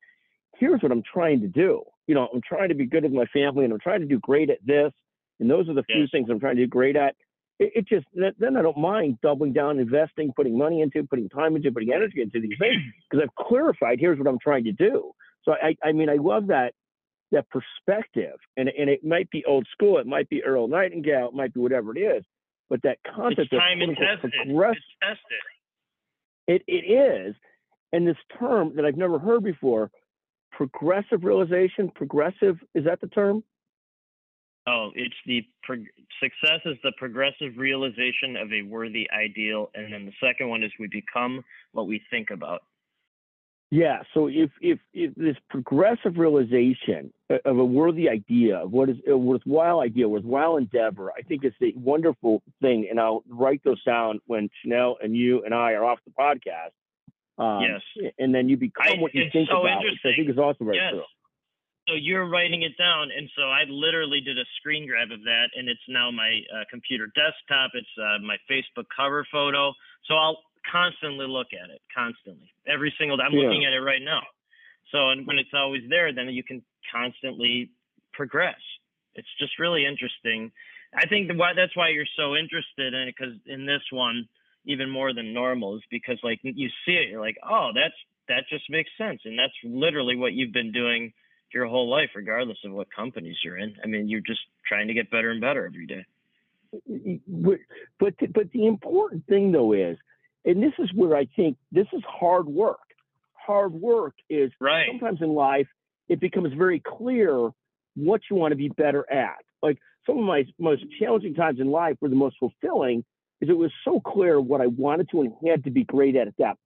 here's 0.58 0.82
what 0.84 0.92
I'm 0.92 1.04
trying 1.12 1.42
to 1.42 1.48
do. 1.48 1.82
You 2.06 2.14
know, 2.14 2.30
I'm 2.32 2.42
trying 2.48 2.70
to 2.70 2.76
be 2.76 2.86
good 2.86 3.04
with 3.04 3.14
my 3.14 3.26
family, 3.26 3.66
and 3.66 3.74
I'm 3.74 3.80
trying 3.80 4.02
to 4.02 4.06
do 4.06 4.20
great 4.20 4.52
at 4.52 4.60
this, 4.64 4.94
and 5.40 5.50
those 5.50 5.68
are 5.70 5.74
the 5.74 5.84
few 5.84 6.06
things 6.12 6.30
I'm 6.30 6.40
trying 6.40 6.58
to 6.58 6.62
do 6.62 6.68
great 6.68 6.96
at. 6.96 7.16
It, 7.64 7.72
it 7.76 7.88
just 7.88 8.06
then 8.40 8.58
I 8.58 8.62
don't 8.62 8.78
mind 8.78 9.18
doubling 9.22 9.54
down, 9.54 9.80
investing, 9.80 10.34
putting 10.36 10.58
money 10.58 10.82
into, 10.82 11.04
putting 11.04 11.30
time 11.30 11.56
into, 11.56 11.72
putting 11.72 11.94
energy 11.94 12.22
into 12.22 12.40
these 12.42 12.58
things 12.60 12.82
because 13.10 13.24
I've 13.24 13.46
clarified 13.48 14.00
here's 14.00 14.20
what 14.20 14.28
I'm 14.28 14.40
trying 14.40 14.66
to 14.66 14.72
do. 14.72 15.12
So 15.44 15.54
I, 15.54 15.76
I 15.84 15.92
mean, 15.92 16.10
I 16.10 16.16
love 16.16 16.48
that 16.48 16.74
that 17.32 17.46
perspective, 17.50 18.38
and 18.58 18.70
and 18.70 18.90
it 18.90 19.04
might 19.04 19.30
be 19.32 19.44
old 19.46 19.66
school, 19.72 19.98
it 19.98 20.06
might 20.08 20.30
be 20.30 20.44
Earl 20.44 20.68
Nightingale, 20.68 21.30
it 21.30 21.34
might 21.34 21.54
be 21.54 21.60
whatever 21.62 21.96
it 21.96 22.00
is, 22.00 22.24
but 22.70 22.82
that 22.84 22.98
concept 23.16 23.50
It's 23.52 23.62
time 23.62 23.82
of 23.82 23.96
tested. 23.96 24.34
progress, 24.46 24.76
It's 24.78 24.86
tested. 25.02 25.44
it 26.48 26.64
it 26.68 26.86
is, 26.92 27.36
and 27.92 28.08
this 28.08 28.18
term 28.40 28.76
that 28.76 28.86
I've 28.86 28.98
never 28.98 29.18
heard 29.20 29.44
before, 29.44 29.90
progressive 30.52 31.24
realization, 31.24 31.90
progressive 31.96 32.58
is 32.76 32.86
that 32.86 33.02
the 33.02 33.08
term? 33.08 33.44
Oh, 34.66 34.92
it's 34.96 35.16
the 35.26 35.46
prog- 35.64 35.88
success 36.22 36.62
is 36.66 36.78
the 36.84 36.94
progressive 36.98 37.58
realization 37.58 38.38
of 38.38 38.52
a 38.54 38.62
worthy 38.62 39.10
ideal, 39.12 39.70
and 39.76 39.92
then 39.92 40.06
the 40.06 40.14
second 40.26 40.48
one 40.48 40.64
is 40.64 40.72
we 40.80 40.88
become 40.88 41.44
what 41.74 41.88
we 41.88 42.02
think 42.10 42.30
about. 42.32 42.64
Yeah. 43.72 44.04
So 44.14 44.28
if 44.28 44.52
if 44.62 44.80
if 44.94 45.16
this 45.16 45.36
progressive 45.50 46.18
realization 46.18 47.12
of 47.44 47.58
a 47.58 47.66
worthy 47.66 48.08
idea 48.08 48.58
of 48.58 48.72
what 48.72 48.88
is 48.88 48.98
a 49.08 49.18
worthwhile 49.18 49.80
idea, 49.80 50.08
worthwhile 50.08 50.58
endeavor, 50.58 51.12
I 51.12 51.24
think 51.24 51.44
it's 51.44 51.56
a 51.62 51.74
wonderful 51.76 52.44
thing, 52.62 52.88
and 52.90 53.00
I'll 53.00 53.24
write 53.28 53.62
those 53.66 53.84
down 53.84 54.20
when 54.28 54.50
Chanel 54.62 54.98
and 55.02 55.18
you 55.18 55.44
and 55.44 55.56
I 55.56 55.72
are 55.72 55.84
off 55.84 55.98
the 56.06 56.12
podcast. 56.12 56.74
Um, 57.40 57.64
yes. 57.64 58.12
And 58.20 58.34
then 58.34 58.48
you 58.48 58.58
become 58.58 59.00
I, 59.00 59.02
what 59.02 59.16
you 59.16 59.26
think 59.34 59.50
so 59.50 59.62
about, 59.62 59.82
which 59.84 60.00
I 60.06 60.16
think 60.16 60.30
is 60.30 60.38
also 60.38 60.66
very 60.66 60.78
yes. 60.78 60.92
true. 60.92 61.04
So 61.88 61.96
you're 62.00 62.30
writing 62.30 62.64
it 62.64 62.78
down, 62.78 63.10
and 63.12 63.30
so 63.36 63.44
I 63.44 63.64
literally 63.68 64.22
did 64.22 64.40
a 64.40 64.48
screen 64.58 64.88
grab 64.88 65.12
of 65.12 65.22
that, 65.24 65.52
and 65.56 65.68
it's 65.68 65.84
now 65.90 66.12
my 66.12 66.40
uh, 66.48 66.64
computer 66.70 67.08
desktop. 67.08 67.72
It's 67.74 67.96
uh, 68.00 68.24
my 68.24 68.38
Facebook 68.50 68.88
cover 68.96 69.28
photo. 69.30 69.74
So 70.08 70.16
I'll 70.16 70.40
constantly 70.72 71.28
look 71.28 71.48
at 71.52 71.70
it, 71.70 71.82
constantly, 71.94 72.48
every 72.66 72.94
single 72.98 73.18
day. 73.18 73.24
I'm 73.28 73.34
yeah. 73.34 73.48
looking 73.48 73.66
at 73.66 73.74
it 73.74 73.82
right 73.82 74.02
now. 74.02 74.22
So 74.94 75.10
and 75.10 75.28
when 75.28 75.40
it's 75.40 75.52
always 75.54 75.84
there, 75.90 76.14
then 76.14 76.30
you 76.30 76.44
can 76.44 76.64
constantly 76.88 77.72
progress. 78.14 78.62
It's 79.16 79.28
just 79.38 79.60
really 79.60 79.86
interesting. 79.86 80.52
I 80.96 81.06
think 81.08 81.28
the, 81.28 81.36
why 81.36 81.52
that's 81.54 81.76
why 81.76 81.90
you're 81.90 82.10
so 82.16 82.36
interested 82.36 82.94
in 82.94 83.10
it, 83.10 83.16
because 83.18 83.36
in 83.46 83.66
this 83.66 83.82
one, 83.92 84.30
even 84.66 84.90
more 84.90 85.14
than 85.14 85.34
normal, 85.34 85.76
is 85.76 85.84
because 85.92 86.18
like 86.24 86.40
you 86.44 86.70
see 86.86 86.94
it, 86.94 87.10
you're 87.10 87.22
like, 87.22 87.38
oh, 87.44 87.72
that's 87.76 87.98
that 88.30 88.48
just 88.50 88.70
makes 88.70 88.90
sense, 88.98 89.20
and 89.26 89.38
that's 89.38 89.54
literally 89.66 90.16
what 90.16 90.32
you've 90.32 90.54
been 90.54 90.72
doing 90.72 91.12
your 91.54 91.68
whole 91.68 91.90
life, 91.90 92.10
regardless 92.16 92.58
of 92.66 92.72
what 92.72 92.88
companies 92.94 93.38
you're 93.44 93.58
in. 93.58 93.76
I 93.84 93.88
mean, 93.88 94.10
you're 94.10 94.22
just 94.22 94.42
trying 94.68 94.88
to 94.88 94.94
get 94.94 95.12
better 95.12 95.32
and 95.32 95.42
better 95.42 95.66
every 95.66 95.86
day. 95.86 96.06
But 97.28 97.60
but 98.00 98.14
the, 98.20 98.28
but 98.28 98.52
the 98.52 98.66
important 98.66 99.26
thing 99.28 99.52
though 99.52 99.74
is, 99.74 99.98
and 100.46 100.62
this 100.62 100.74
is 100.80 100.90
where 100.94 101.16
I 101.16 101.28
think 101.36 101.58
this 101.72 101.88
is 101.94 102.02
hard 102.08 102.48
work. 102.48 102.80
Hard 103.34 103.74
work 103.74 104.16
is 104.30 104.52
right. 104.60 104.88
sometimes 104.90 105.22
in 105.22 105.34
life 105.34 105.68
it 106.10 106.20
becomes 106.20 106.54
very 106.54 106.80
clear 106.80 107.52
what 107.96 108.22
you 108.30 108.36
want 108.36 108.52
to 108.52 108.56
be 108.56 108.70
better 108.70 109.10
at. 109.12 109.44
Like 109.62 109.78
some 110.06 110.18
of 110.18 110.24
my 110.26 110.46
most 110.60 110.84
challenging 111.00 111.36
times 111.36 111.60
in 111.60 111.70
life 111.70 111.98
were 112.02 112.10
the 112.10 112.16
most 112.16 112.38
fulfilling 112.40 113.06
is 113.42 113.50
it 113.50 113.58
was 113.58 113.72
so 113.84 114.00
clear 114.00 114.40
what 114.40 114.62
I 114.62 114.68
wanted 114.68 115.10
to 115.10 115.22
and 115.22 115.34
had 115.46 115.64
to 115.66 115.72
be 115.72 115.84
great 115.84 116.16
at 116.16 116.28
at 116.28 116.38
that. 116.38 116.58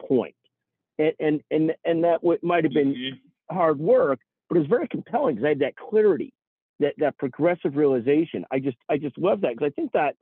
And 0.99 1.13
and 1.19 1.41
and, 1.51 1.75
and 1.83 2.03
that 2.03 2.19
might 2.43 2.63
have 2.63 2.73
been 2.73 2.93
mm-hmm. 2.93 3.55
hard 3.55 3.79
work, 3.79 4.19
but 4.49 4.57
it 4.57 4.59
was 4.59 4.67
very 4.67 4.87
compelling 4.87 5.35
because 5.35 5.45
I 5.45 5.49
had 5.49 5.59
that 5.59 5.75
clarity, 5.75 6.33
that 6.79 6.93
that 6.97 7.17
progressive 7.17 7.75
realization. 7.75 8.45
I 8.51 8.59
just 8.59 8.77
I 8.89 8.97
just 8.97 9.17
love 9.17 9.41
that 9.41 9.53
because 9.55 9.67
I 9.67 9.73
think 9.75 9.91
that, 9.93 10.15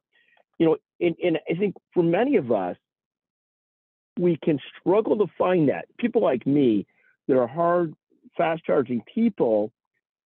you 0.58 0.66
know, 0.66 0.78
and, 1.00 1.16
and 1.24 1.40
I 1.50 1.56
think 1.56 1.76
for 1.94 2.04
many 2.04 2.38
of 2.38 2.52
us, 2.52 2.78
we 4.18 4.38
can 4.44 4.60
struggle 4.80 5.18
to 5.18 5.28
find 5.38 5.70
that. 5.70 5.86
People 5.98 6.22
like 6.22 6.48
me 6.48 6.88
that 7.28 7.38
are 7.38 7.48
hard, 7.48 7.94
fast 8.38 8.64
charging 8.66 9.02
people. 9.14 9.72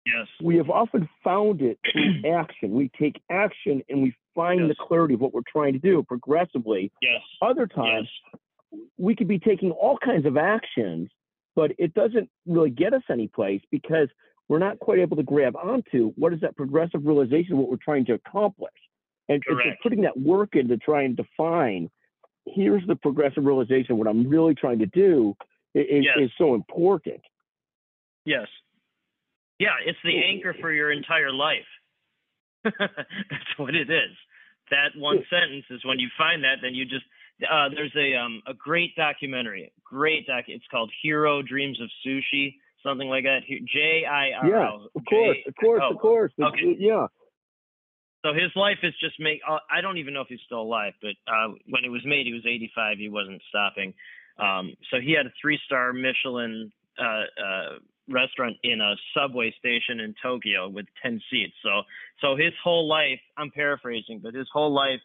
Yes. 0.06 0.26
We 0.42 0.56
have 0.56 0.70
often 0.70 1.09
found 1.23 1.61
it 1.62 1.78
through 1.90 2.30
action. 2.32 2.73
We 2.73 2.90
take 2.99 3.20
action 3.30 3.82
and 3.88 4.02
we 4.02 4.14
find 4.35 4.61
yes. 4.61 4.68
the 4.68 4.87
clarity 4.87 5.14
of 5.14 5.20
what 5.20 5.35
we're 5.35 5.42
trying 5.50 5.73
to 5.75 5.78
do 5.78 6.02
progressively. 6.02 6.90
Yes. 7.02 7.20
Other 7.42 7.66
times 7.66 8.09
yes. 8.32 8.80
we 8.99 9.14
could 9.14 9.28
be 9.28 9.38
taking 9.38 9.73
all 9.73 9.99
kinds 9.99 10.26
of 10.26 10.37
actions 10.37 11.11
but 11.57 11.73
it 11.78 11.95
doesn't 11.95 12.28
really 12.47 12.71
get 12.71 12.95
us 12.95 13.02
anyplace 13.11 13.62
because 13.71 14.09
we're 14.49 14.59
not 14.59 14.78
quite 14.80 14.99
able 14.99 15.16
to 15.16 15.23
grab 15.23 15.54
onto 15.57 16.12
what 16.16 16.33
is 16.33 16.40
that 16.40 16.57
progressive 16.57 17.04
realization 17.04 17.52
of 17.52 17.59
what 17.59 17.69
we're 17.69 17.76
trying 17.76 18.04
to 18.07 18.14
accomplish. 18.14 18.73
And, 19.28 19.40
putting 19.80 20.00
that 20.02 20.19
work 20.19 20.57
in 20.57 20.66
to 20.69 20.76
try 20.76 21.02
and 21.02 21.16
define 21.16 21.88
here's 22.47 22.87
the 22.87 22.97
progressive 22.97 23.45
realization 23.45 23.97
what 23.97 24.09
I'm 24.09 24.26
really 24.26 24.54
trying 24.54 24.80
to 24.80 24.87
do 24.87 25.37
is, 25.75 26.04
yes. 26.04 26.16
is 26.19 26.30
so 26.37 26.54
important. 26.54 27.21
Yes. 28.25 28.49
Yeah, 29.59 29.76
it's 29.85 29.99
the 30.02 30.23
anchor 30.25 30.54
for 30.61 30.73
your 30.73 30.90
entire 30.90 31.33
life. 31.33 31.69
That's 32.64 33.59
what 33.59 33.75
it 33.75 33.90
is. 33.90 34.16
That 34.71 34.97
one 34.97 35.25
sentence 35.30 35.64
is 35.71 35.85
when 35.85 35.99
you 35.99 36.09
find 36.16 36.45
that, 36.45 36.57
then 36.62 36.75
you 36.75 36.85
just 36.85 37.04
uh, 37.50 37.68
there's 37.75 37.94
a 37.97 38.16
um, 38.16 38.42
a 38.47 38.54
great 38.54 38.94
documentary, 38.97 39.73
great 39.85 40.26
doc. 40.26 40.44
It's 40.49 40.64
called 40.70 40.90
Jiro 41.04 41.42
Dreams 41.42 41.80
of 41.80 41.88
Sushi, 42.04 42.54
something 42.82 43.09
like 43.09 43.25
that. 43.25 43.40
J 43.49 44.04
I 44.04 44.30
R 44.42 44.47
O. 44.47 44.49
Yeah, 44.49 45.00
of 45.00 45.04
course, 45.06 45.37
of 45.47 45.54
course, 45.56 45.82
of 45.90 45.99
course. 45.99 46.32
Okay. 46.42 46.76
Yeah. 46.78 47.06
So 48.25 48.35
his 48.35 48.50
life 48.54 48.78
is 48.82 48.92
just 49.00 49.18
make. 49.18 49.40
Uh, 49.49 49.59
I 49.70 49.80
don't 49.80 49.99
even 49.99 50.12
know 50.12 50.20
if 50.20 50.28
he's 50.28 50.40
still 50.44 50.61
alive, 50.61 50.92
but 51.00 51.14
uh, 51.26 51.54
when 51.68 51.85
it 51.85 51.88
was 51.88 52.02
made, 52.04 52.26
he 52.26 52.32
was 52.32 52.44
85. 52.47 52.99
He 52.99 53.09
wasn't 53.09 53.40
stopping. 53.49 53.94
Um, 54.38 54.75
so 54.90 55.00
he 55.00 55.12
had 55.12 55.26
a 55.26 55.32
three-star 55.40 55.92
Michelin 55.92 56.73
uh, 56.99 57.04
uh, 57.04 57.78
restaurant 58.09 58.56
in 58.62 58.80
a 58.80 58.94
subway 59.14 59.54
station 59.59 60.00
in 60.00 60.14
Tokyo 60.23 60.68
with 60.68 60.87
10 61.02 61.20
seats. 61.30 61.54
So, 61.62 61.82
so 62.20 62.37
his 62.37 62.52
whole 62.62 62.88
life. 62.88 63.20
I'm 63.38 63.50
paraphrasing, 63.50 64.20
but 64.23 64.35
his 64.35 64.49
whole 64.52 64.73
life 64.73 65.00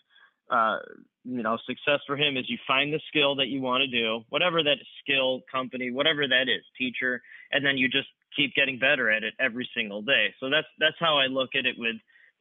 uh, 0.49 0.77
you 1.25 1.43
know, 1.43 1.57
success 1.65 1.99
for 2.05 2.15
him 2.15 2.37
is 2.37 2.45
you 2.47 2.57
find 2.67 2.93
the 2.93 3.01
skill 3.07 3.35
that 3.35 3.47
you 3.47 3.61
want 3.61 3.81
to 3.81 3.87
do, 3.87 4.21
whatever 4.29 4.63
that 4.63 4.77
skill, 5.01 5.41
company, 5.51 5.91
whatever 5.91 6.27
that 6.27 6.43
is, 6.43 6.63
teacher, 6.77 7.21
and 7.51 7.65
then 7.65 7.77
you 7.77 7.87
just 7.89 8.07
keep 8.35 8.53
getting 8.53 8.77
better 8.77 9.09
at 9.09 9.23
it 9.23 9.33
every 9.39 9.67
single 9.75 10.01
day. 10.01 10.33
So 10.39 10.49
that's 10.49 10.67
that's 10.79 10.97
how 10.99 11.17
I 11.17 11.27
look 11.27 11.49
at 11.55 11.65
it 11.65 11.75
with 11.77 11.95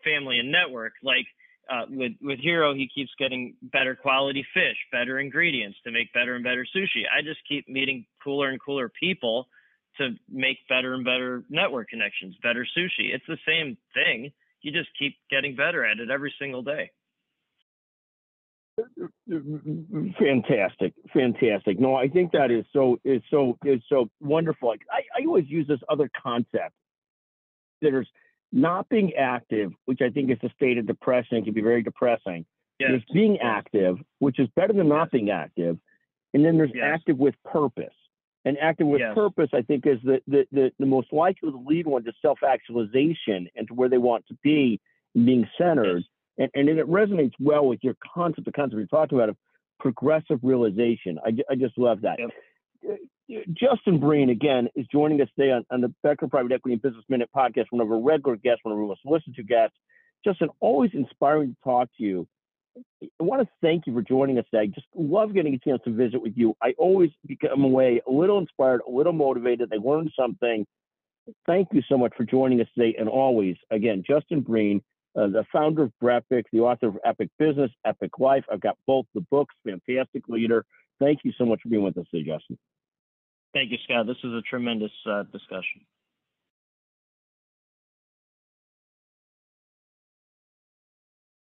family 0.04 0.38
and 0.38 0.52
network. 0.52 0.92
Like 1.02 1.26
uh, 1.70 1.86
with 1.88 2.12
with 2.20 2.40
Jiro, 2.40 2.74
he 2.74 2.88
keeps 2.94 3.10
getting 3.18 3.54
better 3.62 3.96
quality 3.96 4.44
fish, 4.52 4.76
better 4.92 5.18
ingredients 5.18 5.78
to 5.84 5.90
make 5.90 6.12
better 6.12 6.34
and 6.34 6.44
better 6.44 6.66
sushi. 6.76 7.04
I 7.10 7.22
just 7.22 7.40
keep 7.48 7.68
meeting 7.68 8.04
cooler 8.22 8.50
and 8.50 8.60
cooler 8.60 8.90
people 9.00 9.48
to 9.98 10.10
make 10.28 10.58
better 10.68 10.94
and 10.94 11.04
better 11.04 11.44
network 11.48 11.88
connections, 11.88 12.36
better 12.42 12.66
sushi. 12.76 13.14
It's 13.14 13.24
the 13.28 13.38
same 13.46 13.76
thing. 13.94 14.32
You 14.60 14.72
just 14.72 14.90
keep 14.98 15.16
getting 15.30 15.56
better 15.56 15.84
at 15.84 16.00
it 16.00 16.10
every 16.10 16.34
single 16.38 16.62
day. 16.62 16.90
Fantastic, 20.19 20.95
fantastic. 21.12 21.78
No, 21.78 21.95
I 21.95 22.09
think 22.09 22.33
that 22.33 22.50
is 22.50 22.64
so 22.73 22.99
is 23.04 23.23
so 23.31 23.57
is 23.64 23.81
so 23.88 24.09
wonderful. 24.21 24.69
Like, 24.69 24.83
I, 24.90 25.02
I 25.21 25.26
always 25.26 25.49
use 25.49 25.66
this 25.69 25.81
other 25.88 26.11
concept. 26.21 26.73
There's 27.81 28.09
not 28.52 28.88
being 28.88 29.14
active, 29.14 29.73
which 29.85 30.00
I 30.00 30.11
think 30.11 30.31
is 30.31 30.38
a 30.43 30.50
state 30.54 30.78
of 30.78 30.87
depression. 30.87 31.38
It 31.38 31.45
can 31.45 31.54
be 31.54 31.61
very 31.61 31.83
depressing. 31.83 32.47
Yes. 32.78 32.90
There's 32.90 33.04
being 33.12 33.38
active, 33.38 33.99
which 34.19 34.38
is 34.38 34.49
better 34.57 34.73
than 34.73 34.88
not 34.88 35.11
being 35.11 35.31
active. 35.31 35.78
And 36.33 36.45
then 36.45 36.57
there's 36.57 36.73
yes. 36.75 36.85
active 36.95 37.19
with 37.19 37.35
purpose. 37.45 37.95
And 38.45 38.59
active 38.59 38.87
with 38.87 39.00
yes. 39.00 39.14
purpose, 39.14 39.49
I 39.54 39.62
think, 39.62 39.87
is 39.87 39.99
the, 40.04 40.21
the, 40.26 40.47
the, 40.52 40.73
the 40.78 40.87
most 40.87 41.12
likely 41.12 41.50
to 41.50 41.64
lead 41.66 41.87
one 41.87 42.04
to 42.04 42.12
self 42.21 42.40
actualization 42.43 43.49
and 43.57 43.66
to 43.69 43.75
where 43.75 43.88
they 43.88 43.99
want 43.99 44.26
to 44.26 44.35
be, 44.43 44.81
being 45.14 45.49
centered 45.57 46.02
and, 46.38 46.50
and 46.54 46.68
it 46.68 46.86
resonates 46.88 47.32
well 47.40 47.66
with 47.66 47.80
your 47.82 47.96
concept, 48.14 48.46
the 48.46 48.52
concept 48.52 48.78
you're 48.78 48.86
talking 48.86 49.18
about 49.18 49.30
of 49.30 49.36
progressive 49.80 50.38
realization. 50.42 51.18
I, 51.24 51.30
I 51.50 51.54
just 51.54 51.76
love 51.78 52.02
that. 52.02 52.18
Yep. 52.18 52.30
Uh, 52.88 52.94
Justin 53.52 53.98
Breen, 53.98 54.28
again, 54.28 54.68
is 54.74 54.86
joining 54.92 55.20
us 55.20 55.28
today 55.36 55.50
on, 55.50 55.64
on 55.70 55.80
the 55.80 55.92
Becker 56.02 56.28
Private 56.28 56.52
Equity 56.52 56.74
and 56.74 56.82
Business 56.82 57.04
Minute 57.08 57.30
podcast, 57.34 57.66
one 57.70 57.80
of 57.80 57.90
our 57.90 58.00
regular 58.00 58.36
guests, 58.36 58.60
one 58.62 58.72
of 58.72 58.78
our 58.78 58.86
most 58.86 59.00
listened 59.04 59.36
to 59.36 59.42
guests. 59.42 59.76
Justin, 60.24 60.48
always 60.60 60.90
inspiring 60.92 61.50
to 61.50 61.56
talk 61.64 61.88
to 61.96 62.02
you. 62.02 62.26
I 63.02 63.22
want 63.22 63.40
to 63.42 63.48
thank 63.62 63.86
you 63.86 63.94
for 63.94 64.02
joining 64.02 64.38
us 64.38 64.44
today. 64.52 64.66
Just 64.66 64.86
love 64.94 65.32
getting 65.32 65.54
a 65.54 65.58
chance 65.58 65.80
to 65.84 65.92
visit 65.92 66.20
with 66.20 66.32
you. 66.36 66.54
I 66.62 66.74
always 66.76 67.10
become 67.26 67.62
away 67.62 68.02
a 68.06 68.10
little 68.10 68.38
inspired, 68.38 68.80
a 68.86 68.90
little 68.90 69.12
motivated. 69.12 69.72
I 69.72 69.76
learned 69.76 70.10
something. 70.18 70.66
Thank 71.46 71.68
you 71.72 71.82
so 71.88 71.96
much 71.96 72.12
for 72.16 72.24
joining 72.24 72.60
us 72.60 72.66
today. 72.76 72.96
And 72.98 73.08
always, 73.08 73.56
again, 73.70 74.02
Justin 74.06 74.40
Breen, 74.40 74.82
uh, 75.16 75.28
the 75.28 75.44
founder 75.52 75.85
of 75.85 75.92
BrEpic, 76.02 76.44
the 76.52 76.61
author 76.61 76.88
of 76.88 76.99
Epic 77.04 77.30
Business, 77.38 77.71
Epic 77.85 78.18
Life. 78.18 78.44
I've 78.50 78.61
got 78.61 78.76
both 78.87 79.06
the 79.14 79.21
books. 79.30 79.54
Fantastic 79.64 80.28
leader. 80.28 80.64
Thank 81.00 81.21
you 81.25 81.33
so 81.37 81.44
much 81.44 81.61
for 81.62 81.68
being 81.68 81.83
with 81.83 81.97
us 81.99 82.06
today, 82.11 82.30
Justin. 82.30 82.59
Thank 83.52 83.71
you, 83.71 83.78
Scott. 83.85 84.06
This 84.06 84.16
is 84.25 84.33
a 84.33 84.42
tremendous 84.42 84.90
uh, 85.09 85.23
discussion. 85.25 85.87